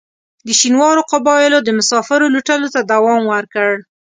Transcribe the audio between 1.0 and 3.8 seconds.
قبایلو د مسافرو لوټلو ته دوام ورکړ.